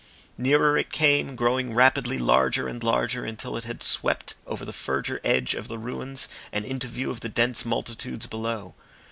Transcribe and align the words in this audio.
Nearer 0.35 0.79
it 0.79 0.91
came, 0.91 1.35
growing 1.35 1.75
rapidly 1.75 2.17
larger 2.17 2.67
and 2.67 2.81
larger, 2.81 3.23
until 3.23 3.55
it 3.55 3.65
had 3.65 3.83
swept 3.83 4.33
over 4.47 4.65
the 4.65 4.73
further 4.73 5.21
edge 5.23 5.53
of 5.53 5.67
the 5.67 5.77
ruins 5.77 6.27
and 6.51 6.65
into 6.65 6.87
view 6.87 7.11
of 7.11 7.19
the 7.19 7.29
dense 7.29 7.65
multitudes 7.65 8.25
below. 8.25 8.73